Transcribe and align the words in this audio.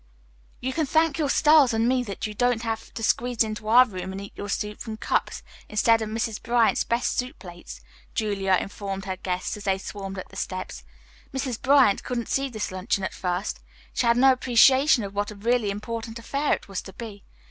"You 0.61 0.73
can 0.73 0.87
thank 0.87 1.19
your 1.19 1.29
stars 1.29 1.75
and 1.75 1.87
me 1.87 2.01
that 2.05 2.25
you 2.25 2.33
don't 2.33 2.63
have 2.63 2.91
to 2.95 3.03
squeeze 3.03 3.43
into 3.43 3.67
our 3.67 3.85
room 3.85 4.11
and 4.11 4.19
eat 4.19 4.33
your 4.35 4.49
soup 4.49 4.79
from 4.79 4.97
cups 4.97 5.43
instead 5.69 6.01
of 6.01 6.09
Mrs. 6.09 6.41
Bryant's 6.41 6.83
best 6.83 7.15
soup 7.19 7.37
plates," 7.37 7.81
Julia 8.15 8.57
informed 8.59 9.05
her 9.05 9.17
guests 9.17 9.55
as 9.57 9.65
they 9.65 9.77
swarmed 9.77 10.17
up 10.17 10.29
the 10.29 10.35
steps. 10.35 10.83
"Mrs. 11.31 11.61
Bryant 11.61 12.03
couldn't 12.03 12.29
see 12.29 12.49
this 12.49 12.71
luncheon 12.71 13.03
at 13.03 13.13
first. 13.13 13.59
She 13.93 14.07
had 14.07 14.17
no 14.17 14.31
appreciation 14.31 15.03
of 15.03 15.13
what 15.13 15.29
a 15.29 15.35
really 15.35 15.69
important 15.69 16.17
affair 16.17 16.51
it 16.53 16.67
was 16.67 16.81
to 16.81 16.93
be. 16.93 17.23